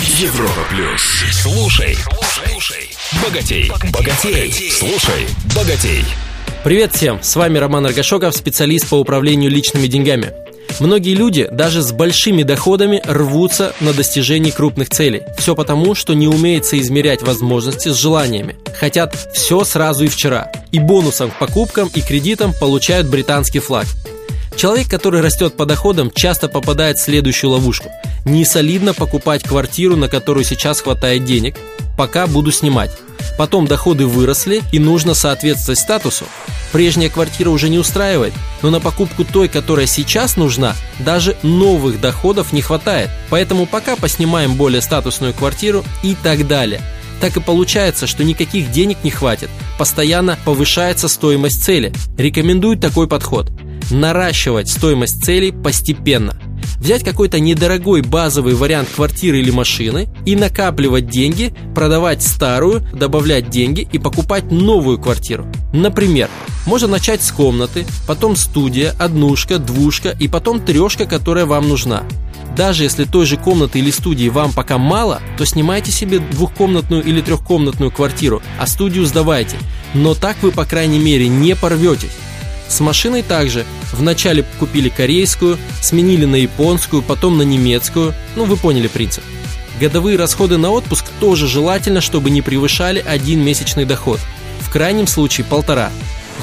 [0.00, 1.02] Европа плюс.
[1.30, 1.96] Слушай,
[2.32, 2.90] слушай,
[3.22, 6.04] богатей, богатей, слушай, богатей.
[6.64, 10.32] Привет всем, с вами Роман Аргашоков, специалист по управлению личными деньгами.
[10.80, 15.22] Многие люди даже с большими доходами рвутся на достижение крупных целей.
[15.38, 18.56] Все потому, что не умеет соизмерять возможности с желаниями.
[18.76, 20.50] Хотят все сразу и вчера.
[20.72, 23.86] И бонусом к покупкам и кредитам получают британский флаг.
[24.56, 27.90] Человек, который растет по доходам, часто попадает в следующую ловушку.
[28.24, 31.56] Не солидно покупать квартиру, на которую сейчас хватает денег,
[31.98, 32.92] пока буду снимать.
[33.36, 36.24] Потом доходы выросли и нужно соответствовать статусу.
[36.72, 38.32] Прежняя квартира уже не устраивает,
[38.62, 43.10] но на покупку той, которая сейчас нужна, даже новых доходов не хватает.
[43.30, 46.80] Поэтому пока поснимаем более статусную квартиру и так далее.
[47.20, 49.48] Так и получается, что никаких денег не хватит.
[49.78, 51.92] Постоянно повышается стоимость цели.
[52.16, 53.50] Рекомендую такой подход–
[53.90, 56.36] наращивать стоимость целей постепенно.
[56.78, 63.88] Взять какой-то недорогой базовый вариант квартиры или машины и накапливать деньги, продавать старую, добавлять деньги
[63.90, 65.46] и покупать новую квартиру.
[65.72, 66.28] Например,
[66.66, 72.04] можно начать с комнаты, потом студия, однушка, двушка и потом трешка, которая вам нужна.
[72.56, 77.20] Даже если той же комнаты или студии вам пока мало, то снимайте себе двухкомнатную или
[77.20, 79.56] трехкомнатную квартиру, а студию сдавайте.
[79.94, 82.12] Но так вы, по крайней мере, не порветесь.
[82.68, 83.64] С машиной также.
[83.92, 88.14] Вначале купили корейскую, сменили на японскую, потом на немецкую.
[88.36, 89.22] Ну, вы поняли принцип.
[89.80, 94.20] Годовые расходы на отпуск тоже желательно, чтобы не превышали один месячный доход.
[94.60, 95.90] В крайнем случае полтора.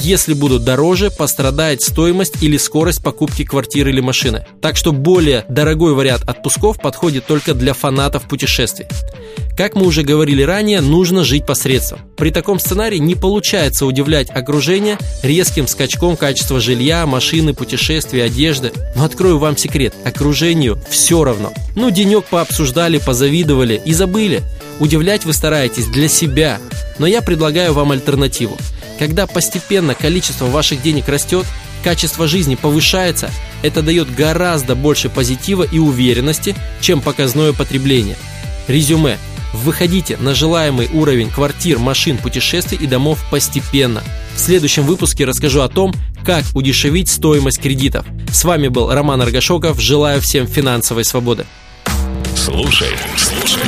[0.00, 4.44] Если будут дороже, пострадает стоимость или скорость покупки квартиры или машины.
[4.60, 8.86] Так что более дорогой вариант отпусков подходит только для фанатов путешествий.
[9.56, 12.00] Как мы уже говорили ранее, нужно жить посредством.
[12.18, 18.72] При таком сценарии не получается удивлять окружение резким скачком качества жилья, машины, путешествий, одежды.
[18.94, 21.54] Но открою вам секрет, окружению все равно.
[21.74, 24.42] Ну, денек пообсуждали, позавидовали и забыли.
[24.78, 26.60] Удивлять вы стараетесь для себя.
[26.98, 28.58] Но я предлагаю вам альтернативу.
[28.98, 31.46] Когда постепенно количество ваших денег растет,
[31.82, 33.30] качество жизни повышается,
[33.62, 38.16] это дает гораздо больше позитива и уверенности, чем показное потребление.
[38.68, 39.16] Резюме.
[39.52, 44.02] Выходите на желаемый уровень квартир, машин, путешествий и домов постепенно.
[44.34, 48.04] В следующем выпуске расскажу о том, как удешевить стоимость кредитов.
[48.32, 49.80] С вами был Роман Аргашоков.
[49.80, 51.46] Желаю всем финансовой свободы.
[52.34, 53.62] Слушай, слушай,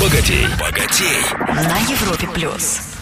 [0.00, 1.22] богатей, богатей.
[1.48, 2.97] На Европе плюс.